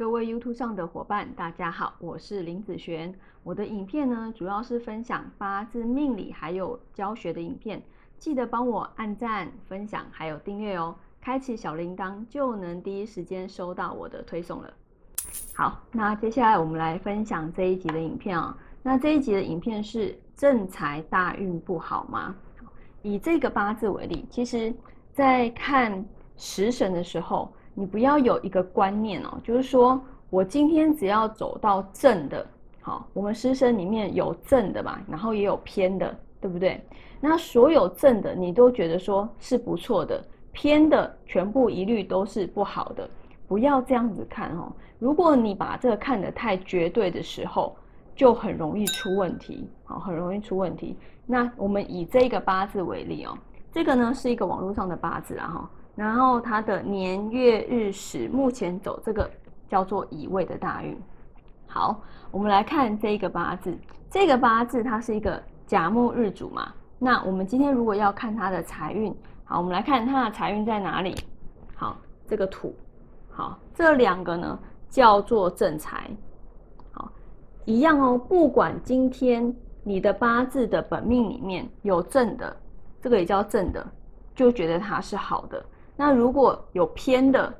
[0.00, 3.14] 各位 YouTube 上的伙伴，大家好，我是林子璇。
[3.42, 7.82] 我的影片呢，主要是分享八字命理还有教学的影片，
[8.16, 14.72] 记得帮我按赞、分享还有订阅哦，开启小铃铛就能第一时间收到我的推送了。
[15.54, 18.56] 好，那接下来我们来分享这一集的影片啊。
[18.82, 22.34] 那这一集的影片是正财大运不好吗？
[23.02, 24.72] 以这个八字为例，其实
[25.12, 26.02] 在看
[26.38, 27.52] 食神的时候。
[27.80, 29.98] 你不要有一个观念哦，就是说
[30.28, 32.46] 我今天只要走到正的，
[32.82, 36.78] 好，我们师生里面有正的嘛，然后也有偏的，对不对？
[37.22, 40.22] 那所有正的你都觉得说是不错的，
[40.52, 43.08] 偏的全部一律都是不好的，
[43.48, 44.70] 不要这样子看哦。
[44.98, 47.74] 如果你把这个看得太绝对的时候，
[48.14, 50.94] 就很容易出问题，好，很容易出问题。
[51.24, 53.34] 那我们以这个八字为例哦，
[53.72, 55.70] 这个呢是一个网络上的八字啊哈。
[56.00, 59.30] 然后它的年月日时目前走这个
[59.68, 60.98] 叫做乙未的大运。
[61.66, 63.76] 好，我们来看这个八字，
[64.08, 66.72] 这个八字它是一个甲木日主嘛。
[66.98, 71.14] 那我们今天如果要看它的财运，好，我们来看它的财运在哪里。
[71.74, 72.74] 好，这个土，
[73.28, 76.08] 好，这两个呢叫做正财。
[76.92, 77.12] 好，
[77.66, 82.56] 一样哦，不管今天你的八字的本命里面有正的，
[83.02, 83.86] 这个也叫正的，
[84.34, 85.62] 就觉得它是好的。
[86.00, 87.54] 那如果有偏的，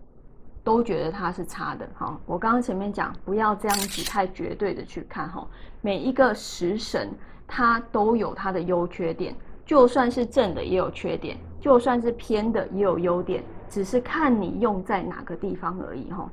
[0.65, 1.87] 都觉得它是差的。
[1.99, 5.47] 哈，我刚刚前面讲，不要这样子太绝对的去看哈。
[5.83, 7.13] 每一个食神，
[7.47, 16.27] 它都有它的优缺点，就算是正的也有缺点，就算是偏的也有优点，只是看你用在哪个地方而已哈。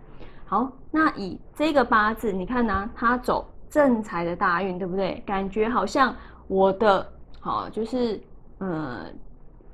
[0.46, 5.22] 好，那以这个八字，你看呢，它走正财的大运，对不对？
[5.26, 6.16] 感觉好像
[6.48, 7.06] 我的，
[7.42, 8.18] 好，就是
[8.60, 9.14] 嗯。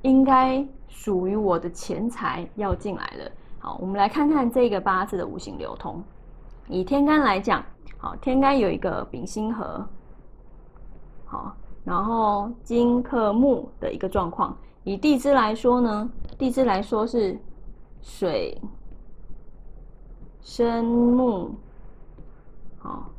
[0.04, 3.32] 应该属于我的钱财要进来了。
[3.58, 6.04] 好，我们来看看这个八字的五行流通。
[6.68, 7.64] 以天干来讲，
[7.98, 9.88] 好，天干有一个丙辛合，
[11.24, 11.56] 好，
[11.86, 14.56] 然后金克木的一个状况。
[14.84, 17.40] 以地支来说呢，地支来说是
[18.02, 18.62] 水
[20.42, 21.56] 生木，
[22.78, 23.10] 好，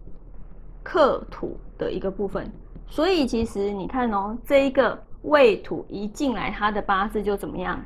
[0.83, 2.53] 克土的一个部分。
[2.87, 5.03] 所以其实你看哦，这一个。
[5.25, 7.81] 未土一进来，他的八字就怎么样？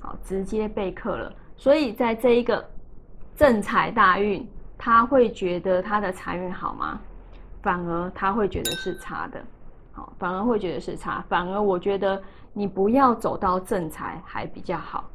[0.00, 1.32] 好，直接被克了。
[1.56, 2.64] 所以在这一个
[3.36, 4.46] 正财大运，
[4.78, 7.00] 他会觉得他的财运好吗？
[7.62, 9.42] 反而他会觉得是差的。
[9.92, 11.24] 好，反而会觉得是差。
[11.28, 12.22] 反而我觉得
[12.52, 15.10] 你不要走到正财还比较好。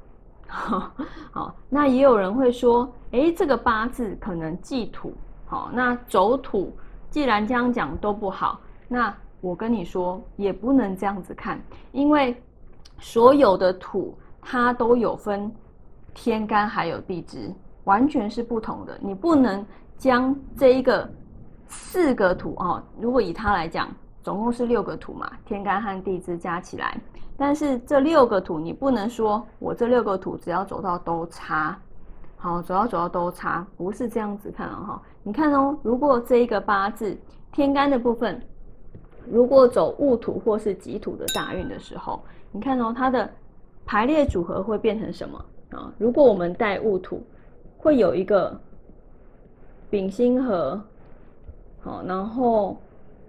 [1.31, 5.13] 好，那也有人会说，哎，这个八字可能忌土。
[5.45, 6.75] 好，那走土，
[7.09, 9.15] 既然这样讲都不好，那。
[9.41, 11.61] 我跟你说，也不能这样子看，
[11.93, 12.35] 因为
[12.99, 15.49] 所有的土它都有分
[16.13, 17.49] 天干还有地支，
[17.85, 18.99] 完全是不同的。
[19.01, 19.65] 你不能
[19.97, 21.09] 将这一个
[21.69, 23.87] 四个土哦，如果以它来讲，
[24.21, 26.99] 总共是六个土嘛，天干和地支加起来。
[27.37, 31.79] 但是这六个土，你不能说我这六个土只要走到都差，
[32.35, 35.01] 好，走到走到都差，不是这样子看哦。
[35.23, 37.17] 你看哦，如果这一个八字
[37.53, 38.41] 天干的部分。
[39.29, 42.21] 如果走戊土或是己土的大运的时候，
[42.51, 43.29] 你看哦，它的
[43.85, 45.91] 排列组合会变成什么啊？
[45.97, 47.21] 如果我们带戊土，
[47.77, 48.59] 会有一个
[49.89, 50.81] 丙辛合，
[51.81, 52.77] 好，然后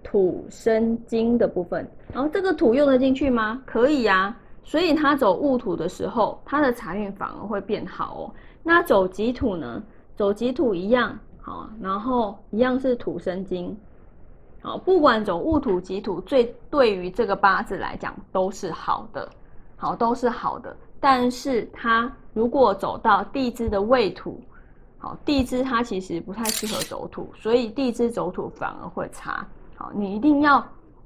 [0.03, 3.61] 土生金的部分，然后这个土用得进去吗？
[3.65, 8.33] 可以呀，所以它走戊土的时候，它的财运反而会变好哦。
[8.63, 9.81] 那走己土呢？
[10.15, 13.75] 走己土一样好，然后一样是土生金。
[14.61, 19.27] 好，不管走戊土、己土，最对于这个八字来讲都是好的，
[19.75, 20.75] 好都是好的。
[20.99, 24.39] 但是它如果走到地支的未土，
[24.99, 29.43] 好地支它其实不太适合走土，所以地支走土反而会差。
[29.75, 30.63] 好，你一定要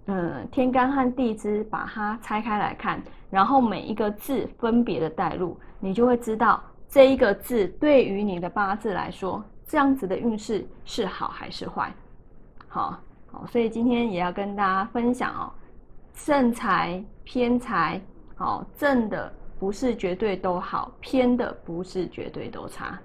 [0.07, 11.93] 嗯天干和地支把它拆开来看，然后每一个字分别的带入，你就会知道这一个字对于你的八字来说，这样子的运势是好还是坏。
[12.67, 12.99] 好
[13.47, 15.51] 所以今天也要跟大家分享哦，
[16.13, 17.99] 正财偏财，
[18.35, 22.99] 好正的不是绝对都好，偏的不是绝对都差。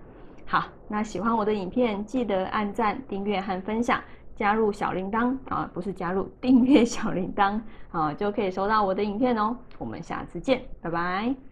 [0.46, 4.02] 好，那喜欢我的影片，记得按赞、订阅和分享，
[4.34, 7.60] 加入小铃铛啊，不是加入订阅小铃铛
[7.92, 9.56] 啊，就可以收到我的影片哦。
[9.78, 11.49] 我们下次见，拜拜。